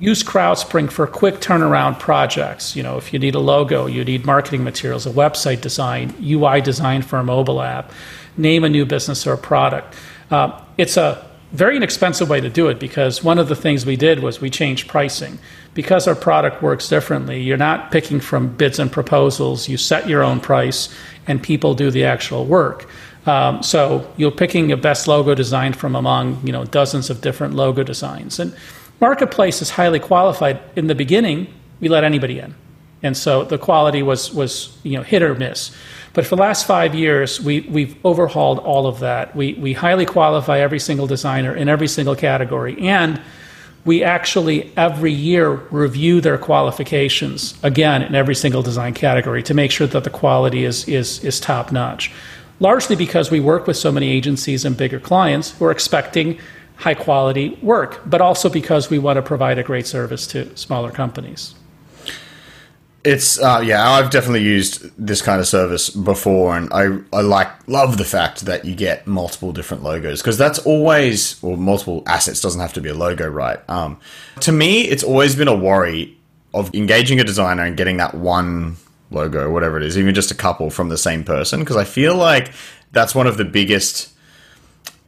[0.00, 2.74] use CrowdSpring for quick turnaround projects.
[2.74, 6.62] You know, if you need a logo, you need marketing materials, a website design, UI
[6.62, 7.92] design for a mobile app,
[8.38, 9.94] name a new business or a product.
[10.30, 13.96] Uh, it's a very inexpensive way to do it because one of the things we
[13.96, 15.38] did was we changed pricing.
[15.72, 20.22] Because our product works differently, you're not picking from bids and proposals, you set your
[20.22, 20.94] own price
[21.26, 22.88] and people do the actual work.
[23.26, 27.54] Um, so you're picking a best logo design from among you know dozens of different
[27.54, 28.38] logo designs.
[28.38, 28.54] And
[29.00, 30.60] marketplace is highly qualified.
[30.76, 32.54] In the beginning, we let anybody in,
[33.04, 35.70] and so the quality was was you know hit or miss.
[36.14, 39.34] But for the last five years, we, we've overhauled all of that.
[39.34, 42.78] We, we highly qualify every single designer in every single category.
[42.78, 43.20] And
[43.84, 49.72] we actually every year review their qualifications again in every single design category to make
[49.72, 52.12] sure that the quality is, is, is top notch.
[52.60, 56.38] Largely because we work with so many agencies and bigger clients who are expecting
[56.76, 60.92] high quality work, but also because we want to provide a great service to smaller
[60.92, 61.56] companies.
[63.04, 67.48] It's uh, yeah, I've definitely used this kind of service before, and I I like
[67.68, 72.40] love the fact that you get multiple different logos because that's always or multiple assets
[72.40, 73.58] doesn't have to be a logo, right?
[73.68, 74.00] Um,
[74.40, 76.16] to me, it's always been a worry
[76.54, 78.76] of engaging a designer and getting that one
[79.10, 82.16] logo whatever it is, even just a couple from the same person, because I feel
[82.16, 82.52] like
[82.92, 84.12] that's one of the biggest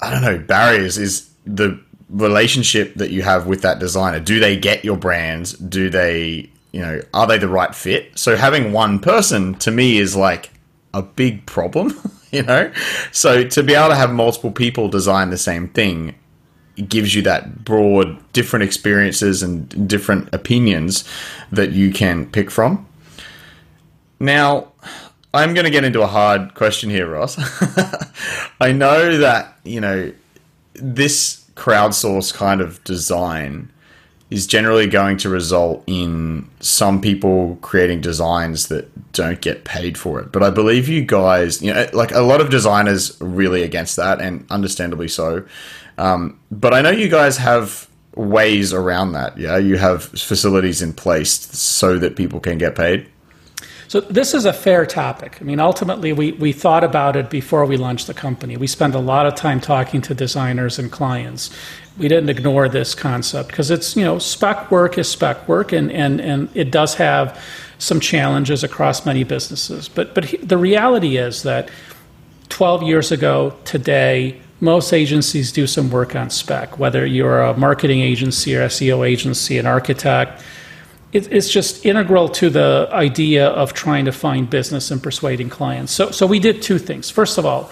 [0.03, 1.81] I don't know barriers is the
[2.11, 4.21] relationship that you have with that designer.
[4.21, 5.55] Do they get your brands?
[5.55, 8.19] Do they you know, are they the right fit?
[8.19, 10.51] So having one person to me is like
[10.93, 11.99] a big problem,
[12.31, 12.73] you know?
[13.13, 16.15] So to be able to have multiple people design the same thing
[16.77, 21.05] it gives you that broad different experiences and different opinions
[21.51, 22.87] that you can pick from.
[24.21, 24.73] Now,
[25.33, 27.39] I'm going to get into a hard question here, Ross.
[28.61, 30.13] I know that, you know,
[30.75, 33.71] this crowdsource kind of design
[34.31, 40.21] is generally going to result in some people creating designs that don't get paid for
[40.21, 40.33] it.
[40.33, 44.21] But I believe you guys, you know, like a lot of designers really against that,
[44.21, 45.45] and understandably so.
[45.99, 49.39] Um, but I know you guys have ways around that.
[49.39, 53.09] Yeah, you have facilities in place so that people can get paid.
[53.89, 55.39] So this is a fair topic.
[55.41, 58.57] I mean, ultimately, we, we thought about it before we launched the company.
[58.57, 61.51] We spent a lot of time talking to designers and clients.
[61.97, 65.91] We didn't ignore this concept because it's, you know, spec work is spec work and,
[65.93, 67.41] and, and it does have
[67.79, 69.89] some challenges across many businesses.
[69.89, 71.71] But, but the reality is that
[72.49, 78.01] 12 years ago, today, most agencies do some work on spec, whether you're a marketing
[78.01, 80.43] agency or SEO agency, an architect,
[81.13, 85.93] it, it's just integral to the idea of trying to find business and persuading clients.
[85.93, 87.11] So, so we did two things.
[87.11, 87.71] First of all,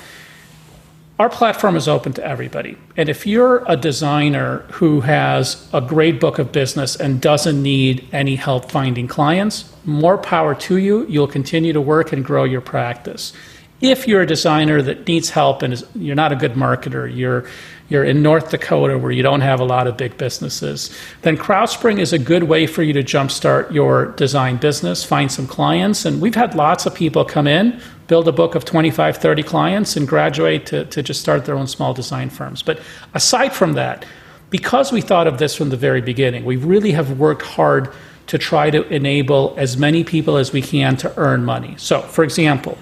[1.18, 2.77] our platform is open to everybody.
[2.97, 8.09] And if you're a designer who has a great book of business and doesn't need
[8.12, 11.07] any help finding clients, more power to you.
[11.07, 13.33] You'll continue to work and grow your practice.
[13.81, 17.44] If you're a designer that needs help and is, you're not a good marketer, you're
[17.88, 20.90] you're in North Dakota where you don't have a lot of big businesses,
[21.23, 25.47] then CrowdSpring is a good way for you to jumpstart your design business, find some
[25.47, 26.05] clients.
[26.05, 29.97] And we've had lots of people come in, build a book of 25, 30 clients,
[29.97, 32.62] and graduate to, to just start their own small design firms.
[32.62, 32.81] But
[33.12, 34.07] aside from that,
[34.51, 37.92] because we thought of this from the very beginning, we really have worked hard
[38.29, 41.75] to try to enable as many people as we can to earn money.
[41.77, 42.79] So, for example,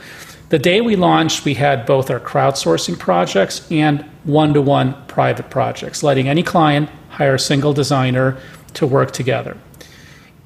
[0.53, 5.49] the day we launched, we had both our crowdsourcing projects and one to one private
[5.49, 8.37] projects, letting any client hire a single designer
[8.75, 9.57] to work together.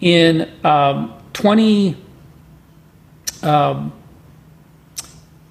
[0.01, 1.97] In um, 20,
[3.43, 3.93] um,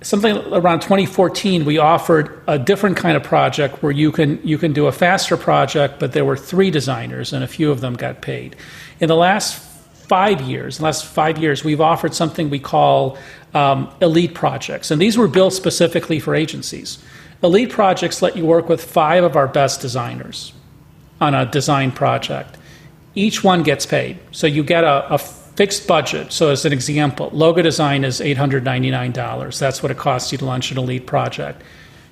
[0.01, 4.71] something around 2014, we offered a different kind of project where you can you can
[4.71, 8.21] do a faster project, but there were three designers and a few of them got
[8.21, 8.55] paid.
[9.01, 9.64] In the last
[10.07, 13.17] five years, last five years, we've offered something we call
[13.53, 14.91] um, elite projects.
[14.91, 17.03] And these were built specifically for agencies.
[17.43, 20.53] Elite projects let you work with five of our best designers
[21.21, 22.57] on a design project.
[23.13, 24.19] Each one gets paid.
[24.31, 26.31] So you get a, a fixed budget.
[26.31, 29.59] So, as an example, logo design is $899.
[29.59, 31.61] That's what it costs you to launch an elite project.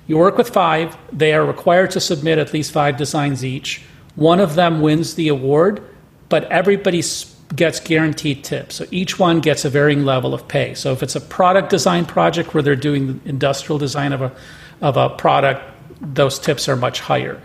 [0.06, 3.82] You work with five, they are required to submit at least five designs each.
[4.16, 5.82] One of them wins the award,
[6.28, 8.76] but everybody's gets guaranteed tips.
[8.76, 10.74] So each one gets a varying level of pay.
[10.74, 14.32] So if it's a product design project where they're doing the industrial design of a,
[14.80, 15.62] of a product,
[16.00, 17.40] those tips are much higher.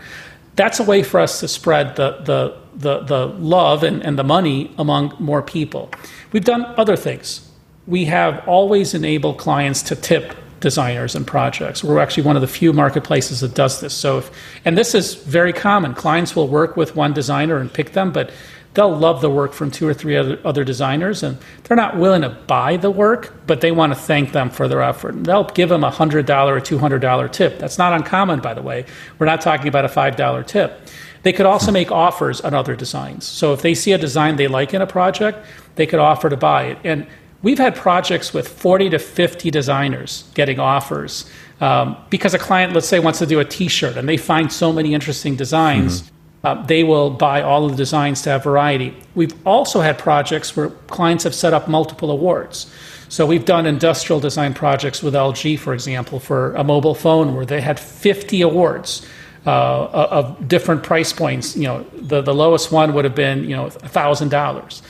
[0.56, 4.24] That's a way for us to spread the, the, the, the love and, and the
[4.24, 5.90] money among more people.
[6.32, 7.48] We've done other things.
[7.86, 11.82] We have always enabled clients to tip designers and projects.
[11.82, 13.94] We're actually one of the few marketplaces that does this.
[13.94, 14.30] So, if,
[14.64, 15.94] and this is very common.
[15.94, 18.30] Clients will work with one designer and pick them, but
[18.74, 22.22] they'll love the work from two or three other, other designers and they're not willing
[22.22, 25.14] to buy the work but they want to thank them for their effort.
[25.14, 27.58] And they'll give them a $100 or $200 tip.
[27.58, 28.86] That's not uncommon by the way.
[29.18, 30.88] We're not talking about a $5 tip.
[31.22, 33.26] They could also make offers on other designs.
[33.26, 36.36] So if they see a design they like in a project they could offer to
[36.36, 36.78] buy it.
[36.84, 37.06] And
[37.42, 41.28] we've had projects with 40 to 50 designers getting offers
[41.60, 44.72] um, because a client let's say wants to do a t-shirt and they find so
[44.72, 48.94] many interesting designs mm-hmm uh, they will buy all of the designs to have variety.
[49.14, 52.72] We've also had projects where clients have set up multiple awards.
[53.08, 57.44] So we've done industrial design projects with LG, for example, for a mobile phone where
[57.44, 59.06] they had 50 awards
[59.44, 61.56] uh, of different price points.
[61.56, 64.82] You know, the, the lowest one would have been, you know, $1,000.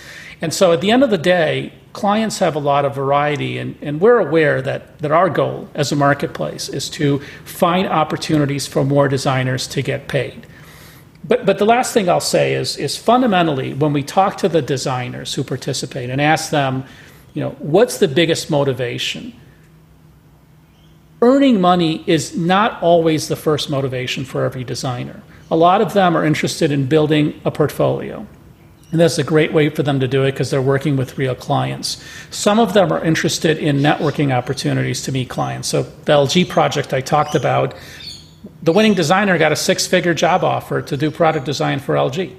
[0.42, 3.76] And so at the end of the day, clients have a lot of variety, and,
[3.82, 8.84] and we're aware that, that our goal as a marketplace is to find opportunities for
[8.84, 10.46] more designers to get paid
[11.25, 14.62] but but the last thing I'll say is is fundamentally when we talk to the
[14.62, 16.85] designers who participate and ask them,
[17.35, 19.35] you know, what's the biggest motivation?
[21.23, 25.23] Earning money is not always the first motivation for every designer.
[25.51, 28.27] A lot of them are interested in building a portfolio.
[28.91, 31.35] And that's a great way for them to do it because they're working with real
[31.35, 32.03] clients.
[32.31, 35.68] Some of them are interested in networking opportunities to meet clients.
[35.68, 37.75] So, the LG project I talked about,
[38.62, 42.34] the winning designer got a six figure job offer to do product design for LG.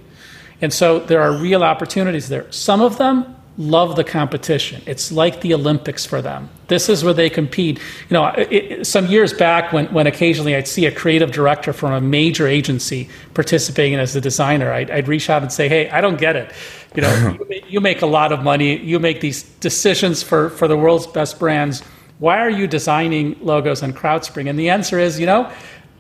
[0.62, 2.52] And so, there are real opportunities there.
[2.52, 4.82] Some of them love the competition.
[4.86, 6.50] It's like the Olympics for them.
[6.68, 7.80] This is where they compete.
[8.10, 11.74] You know, it, it, some years back, when, when occasionally I'd see a creative director
[11.74, 15.90] from a major agency participating as a designer, I'd, I'd reach out and say, "Hey,
[15.90, 16.52] I don't get it.
[16.96, 18.78] You know, you, you make a lot of money.
[18.78, 21.84] You make these decisions for for the world's best brands.
[22.20, 25.52] Why are you designing logos on CrowdSpring?" And the answer is, you know,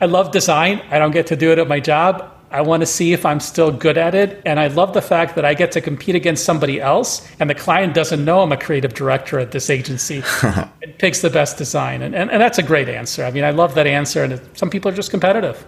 [0.01, 0.81] I love design.
[0.89, 2.27] I don't get to do it at my job.
[2.49, 4.41] I want to see if I'm still good at it.
[4.45, 7.55] And I love the fact that I get to compete against somebody else, and the
[7.55, 10.23] client doesn't know I'm a creative director at this agency
[10.81, 12.01] it picks the best design.
[12.01, 13.23] And, and, and, that's a great answer.
[13.23, 14.23] I mean, I love that answer.
[14.23, 15.65] And it, some people are just competitive.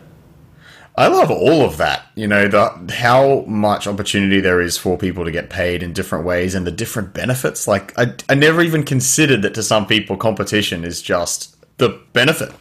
[0.95, 2.05] I love all of that.
[2.15, 6.25] You know, the, how much opportunity there is for people to get paid in different
[6.25, 7.67] ways and the different benefits.
[7.67, 12.51] Like, I, I never even considered that to some people, competition is just the benefit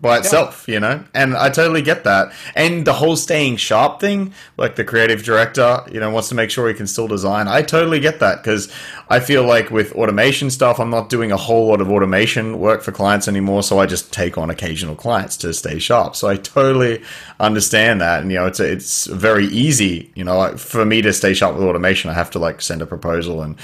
[0.00, 0.74] by itself, yeah.
[0.74, 1.04] you know?
[1.12, 2.32] And I totally get that.
[2.54, 6.50] And the whole staying sharp thing, like the creative director, you know, wants to make
[6.50, 7.48] sure he can still design.
[7.48, 8.72] I totally get that because
[9.08, 12.82] I feel like with automation stuff, I'm not doing a whole lot of automation work
[12.82, 13.62] for clients anymore.
[13.62, 16.14] So I just take on occasional clients to stay sharp.
[16.14, 17.02] So I totally
[17.40, 18.22] understand that.
[18.22, 21.34] And, you know, it's, a, it's very easy, you know, like for me to stay
[21.34, 23.56] sharp with automation, I have to like send a proposal and,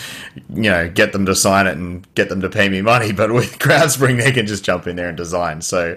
[0.53, 3.13] you know, get them to sign it and get them to pay me money.
[3.25, 5.63] But with CrowdSpring, they can just jump in there and design.
[5.63, 5.97] So,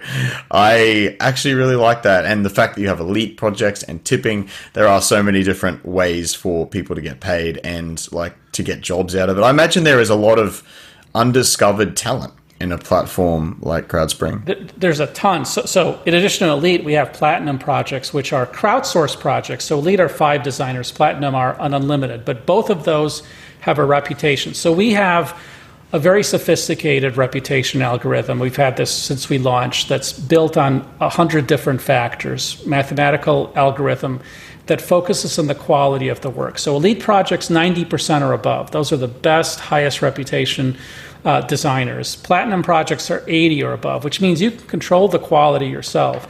[0.52, 2.26] I actually really like that.
[2.26, 5.86] And the fact that you have elite projects and tipping, there are so many different
[5.86, 9.42] ways for people to get paid and like to get jobs out of it.
[9.42, 10.64] I imagine there is a lot of
[11.14, 14.72] undiscovered talent in a platform like CrowdSpring?
[14.78, 15.46] There's a ton.
[15.46, 19.66] So, so, in addition to Elite, we have Platinum projects, which are crowdsourced projects.
[19.66, 23.24] So, Elite are five designers, Platinum are unlimited, but both of those
[23.60, 24.54] have a reputation.
[24.54, 25.40] So, we have
[25.94, 28.40] a very sophisticated reputation algorithm.
[28.40, 34.20] We've had this since we launched that's built on 100 different factors, mathematical algorithm
[34.66, 36.60] that focuses on the quality of the work.
[36.60, 38.72] So elite projects 90% or above.
[38.72, 40.78] Those are the best, highest reputation
[41.24, 42.18] uh, designers.
[42.18, 46.28] Platinum projects are 80 or above, which means you can control the quality yourself.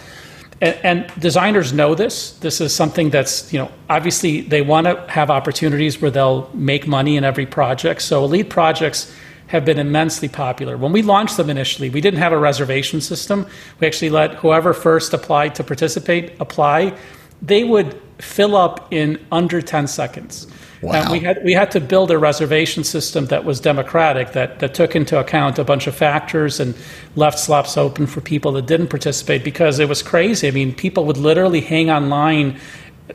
[0.61, 2.31] And, and designers know this.
[2.39, 6.85] This is something that's, you know, obviously they want to have opportunities where they'll make
[6.85, 8.03] money in every project.
[8.03, 9.11] So elite projects
[9.47, 10.77] have been immensely popular.
[10.77, 13.47] When we launched them initially, we didn't have a reservation system.
[13.79, 16.97] We actually let whoever first applied to participate apply.
[17.41, 20.47] They would fill up in under 10 seconds.
[20.81, 20.93] Wow.
[20.93, 24.75] And we had we had to build a reservation system that was democratic, that, that
[24.75, 26.75] took into account a bunch of factors and
[27.15, 30.47] left slots open for people that didn't participate because it was crazy.
[30.47, 32.59] I mean, people would literally hang online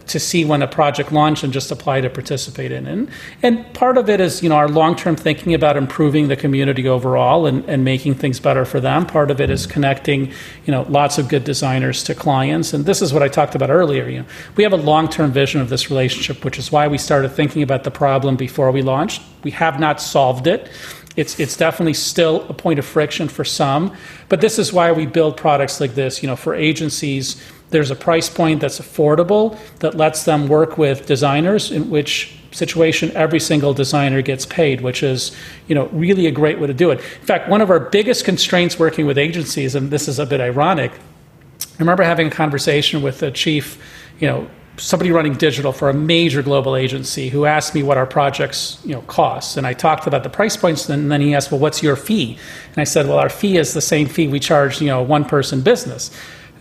[0.06, 2.86] to see when a project launched and just apply to participate in.
[2.86, 3.10] And,
[3.42, 7.46] and part of it is, you know, our long-term thinking about improving the community overall
[7.46, 9.04] and, and making things better for them.
[9.06, 10.28] Part of it is connecting,
[10.64, 12.72] you know, lots of good designers to clients.
[12.72, 14.08] And this is what I talked about earlier.
[14.08, 14.26] You know,
[14.56, 17.84] we have a long-term vision of this relationship, which is why we started thinking about
[17.84, 19.20] the problem before we launched.
[19.42, 20.70] We have not solved it.
[21.14, 23.94] It's, it's definitely still a point of friction for some,
[24.30, 26.22] but this is why we build products like this.
[26.22, 27.36] You know, for agencies,
[27.72, 33.10] there's a price point that's affordable that lets them work with designers in which situation
[33.12, 35.34] every single designer gets paid which is
[35.68, 36.98] you know really a great way to do it.
[36.98, 40.40] In fact one of our biggest constraints working with agencies and this is a bit
[40.40, 43.82] ironic i remember having a conversation with the chief
[44.20, 44.46] you know
[44.76, 48.92] somebody running digital for a major global agency who asked me what our projects you
[48.92, 49.56] know cost.
[49.56, 52.38] And i talked about the price points and then he asked well what's your fee?
[52.68, 55.02] And i said well our fee is the same fee we charge you know a
[55.02, 56.10] one person business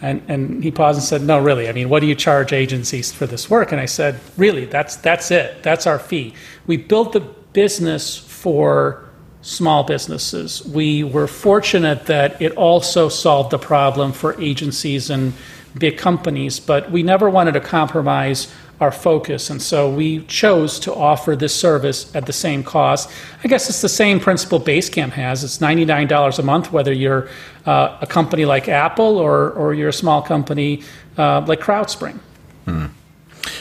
[0.02, 1.70] and, and he paused and said, No, really.
[1.70, 3.72] I mean, what do you charge agencies for this work?
[3.72, 5.62] And I said, Really, that's, that's it.
[5.64, 6.34] That's our fee.
[6.68, 9.08] We built the business for
[9.42, 10.64] small businesses.
[10.66, 15.34] We were fortunate that it also solved the problem for agencies and
[15.78, 19.52] big companies, but we never wanted to compromise our focus.
[19.52, 23.10] And so we chose to offer this service at the same cost.
[23.44, 25.44] I guess it's the same principle Basecamp has.
[25.44, 27.30] It's $99 a month, whether you're
[27.68, 30.82] uh, a company like Apple or, or you're a small company
[31.18, 32.20] uh, like CrowdSpring.
[32.66, 32.88] Hmm.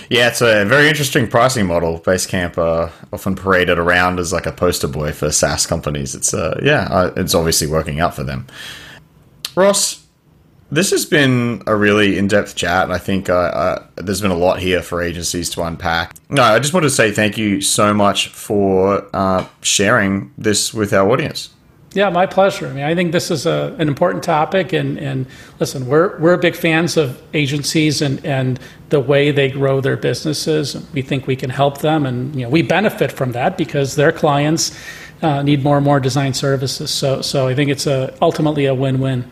[0.08, 2.00] Yeah, it's a very interesting pricing model.
[2.00, 6.14] Basecamp uh, often paraded around as like a poster boy for SaaS companies.
[6.14, 8.46] It's uh, yeah, uh, it's obviously working out for them.
[9.54, 9.99] Ross,
[10.72, 14.36] This has been a really in-depth chat, and I think uh, uh, there's been a
[14.36, 16.14] lot here for agencies to unpack.
[16.28, 20.92] No, I just want to say thank you so much for uh, sharing this with
[20.92, 21.50] our audience.
[21.92, 22.68] Yeah, my pleasure.
[22.68, 25.26] I mean, I think this is a, an important topic, and, and
[25.58, 28.60] listen, we're we're big fans of agencies and, and
[28.90, 30.76] the way they grow their businesses.
[30.92, 34.12] We think we can help them, and you know, we benefit from that because their
[34.12, 34.78] clients
[35.20, 36.92] uh, need more and more design services.
[36.92, 39.28] So, so I think it's a ultimately a win-win.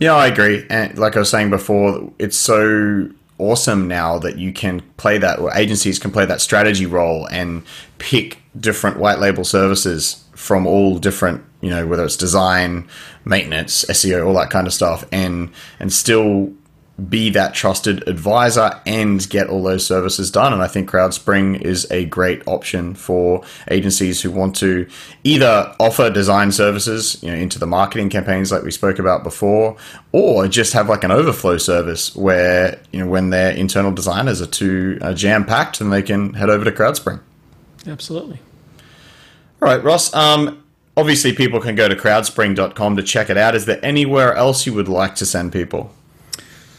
[0.00, 0.66] Yeah, I agree.
[0.70, 3.08] And like I was saying before, it's so
[3.38, 7.62] awesome now that you can play that, or agencies can play that strategy role and
[7.98, 12.88] pick different white label services from all different, you know, whether it's design,
[13.24, 15.50] maintenance, SEO, all that kind of stuff, and
[15.80, 16.52] and still
[17.08, 20.52] be that trusted advisor and get all those services done.
[20.52, 24.88] And I think CrowdSpring is a great option for agencies who want to
[25.22, 29.76] either offer design services, you know, into the marketing campaigns like we spoke about before,
[30.10, 34.46] or just have like an overflow service where, you know, when their internal designers are
[34.46, 37.20] too uh, jam packed, then they can head over to CrowdSpring.
[37.86, 38.40] Absolutely.
[39.62, 40.12] All right, Ross.
[40.14, 40.64] Um,
[40.96, 43.54] obviously, people can go to crowdspring.com to check it out.
[43.54, 45.92] Is there anywhere else you would like to send people?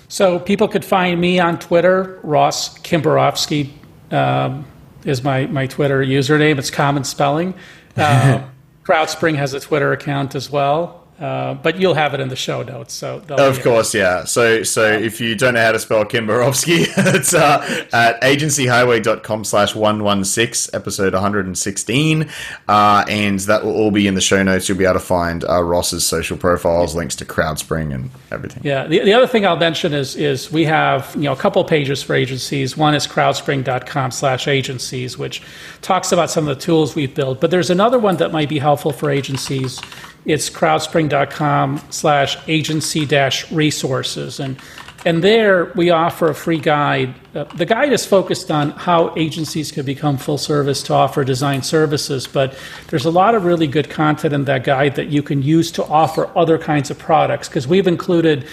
[0.10, 2.20] So people could find me on Twitter.
[2.24, 3.72] Ross Kimbarovsky
[4.12, 4.66] um,
[5.06, 6.58] is my, my Twitter username.
[6.58, 7.54] It's common spelling.
[7.98, 8.48] Uh,
[8.86, 11.06] CrowdSpring has a Twitter account as well.
[11.20, 12.94] Uh, but you'll have it in the show notes.
[12.94, 14.24] So of course, yeah.
[14.24, 19.76] So so if you don't know how to spell Kimbarovsky, it's uh, at agencyhighway.com slash
[19.76, 22.30] 116, episode 116.
[22.70, 24.70] Uh, and that will all be in the show notes.
[24.70, 28.64] You'll be able to find uh, Ross's social profiles, links to CrowdSpring and everything.
[28.64, 28.88] Yeah.
[28.88, 32.02] The, the other thing I'll mention is is we have you know a couple pages
[32.02, 32.78] for agencies.
[32.78, 35.42] One is crowdspring.com slash agencies, which
[35.82, 37.42] talks about some of the tools we've built.
[37.42, 39.82] But there's another one that might be helpful for agencies
[40.26, 44.40] it's crowdspring.com slash agency dash resources.
[44.40, 44.60] And,
[45.06, 47.16] and there we offer a free guide.
[47.34, 51.64] Uh, the guide is focused on how agencies can become full service to offer design
[51.64, 52.58] services, but
[52.88, 55.86] there's a lot of really good content in that guide that you can use to
[55.86, 58.46] offer other kinds of products because we've included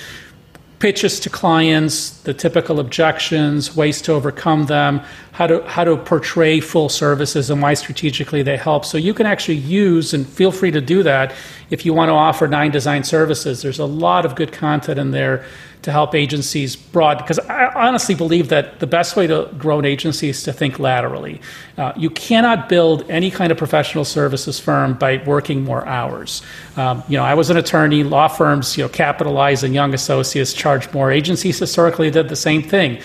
[0.79, 5.01] pitches to clients, the typical objections, ways to overcome them,
[5.33, 8.85] how to how to portray full services and why strategically they help.
[8.85, 11.35] So you can actually use and feel free to do that
[11.71, 13.63] if you want to offer nine design services.
[13.63, 15.45] There's a lot of good content in there
[15.87, 19.85] to help agencies broad because I honestly believe that the best way to grow an
[19.85, 21.41] agency is to think laterally.
[21.79, 26.43] Uh, you cannot build any kind of professional services firm by working more hours.
[26.77, 28.03] Um, you know, I was an attorney.
[28.03, 31.13] Law firms, you know, capitalize and young associates charge more.
[31.13, 33.01] Agencies historically did the same thing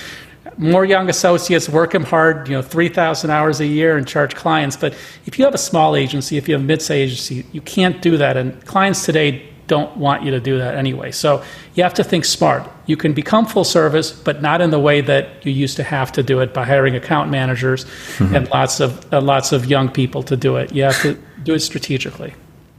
[0.57, 4.75] more young associates work them hard, you know, 3,000 hours a year and charge clients.
[4.75, 4.93] But
[5.25, 8.17] if you have a small agency, if you have a mid-sized agency, you can't do
[8.17, 8.37] that.
[8.37, 11.11] And clients today don't want you to do that anyway.
[11.11, 11.41] So
[11.75, 12.69] you have to think smart.
[12.87, 16.11] You can become full service, but not in the way that you used to have
[16.11, 18.35] to do it by hiring account managers mm-hmm.
[18.35, 20.75] and lots of uh, lots of young people to do it.
[20.75, 22.33] You have to do it strategically.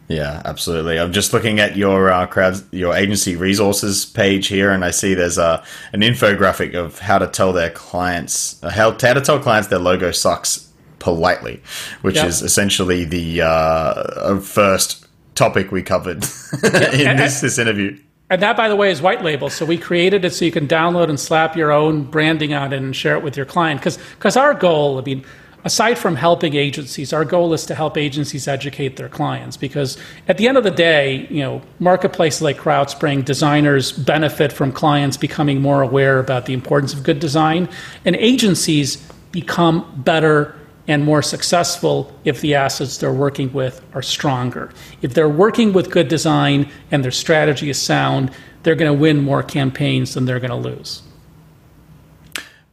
[0.09, 1.01] Yeah, absolutely.
[1.01, 5.14] I'm just looking at your uh, crowd, your agency resources page here, and I see
[5.14, 5.64] there's a
[5.95, 9.78] an infographic of how to tell their clients uh, how, how to tell clients their
[9.78, 10.68] logo sucks
[10.99, 11.62] politely,
[12.03, 12.26] which yep.
[12.26, 16.16] is essentially the uh, first topic we covered
[16.62, 17.99] in this this interview.
[18.30, 19.51] And that, by the way, is white label.
[19.51, 22.78] So we created it so you can download and slap your own branding on it
[22.78, 23.83] and share it with your client.
[23.83, 25.22] Because our goal, I mean,
[25.64, 30.39] aside from helping agencies, our goal is to help agencies educate their clients because at
[30.39, 35.61] the end of the day, you know, marketplaces like CrowdSpring, designers benefit from clients becoming
[35.61, 37.68] more aware about the importance of good design,
[38.05, 38.97] and agencies
[39.30, 40.57] become better
[40.89, 44.72] and more successful if the assets they're working with are stronger.
[45.01, 48.30] If they're working with good design and their strategy is sound,
[48.62, 51.03] they're going to win more campaigns than they're going to lose.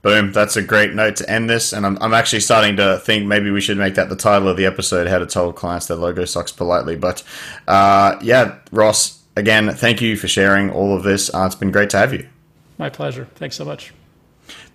[0.02, 0.32] Boom.
[0.32, 1.74] That's a great note to end this.
[1.74, 4.56] And I'm, I'm actually starting to think maybe we should make that the title of
[4.56, 6.96] the episode How to Tell Clients Their Logo Sucks Politely.
[6.96, 7.22] But
[7.68, 11.34] uh, yeah, Ross, again, thank you for sharing all of this.
[11.34, 12.28] Uh, it's been great to have you.
[12.78, 13.28] My pleasure.
[13.36, 13.94] Thanks so much.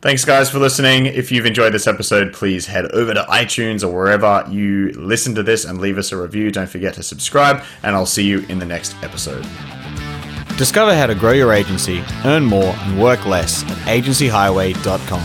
[0.05, 1.07] Thanks, guys, for listening.
[1.07, 5.42] If you've enjoyed this episode, please head over to iTunes or wherever you listen to
[5.42, 6.50] this and leave us a review.
[6.50, 9.46] Don't forget to subscribe, and I'll see you in the next episode.
[10.59, 15.20] Discover how to grow your agency, earn more, and work less at agencyhighway.com.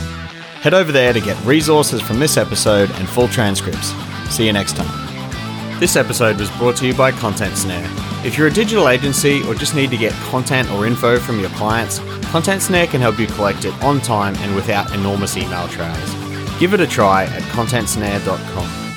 [0.61, 3.91] Head over there to get resources from this episode and full transcripts.
[4.33, 5.79] See you next time.
[5.81, 7.85] This episode was brought to you by Content Snare.
[8.25, 11.49] If you're a digital agency or just need to get content or info from your
[11.49, 11.99] clients,
[12.29, 16.13] Content Snare can help you collect it on time and without enormous email trails.
[16.59, 18.88] Give it a try at contentsnare.com.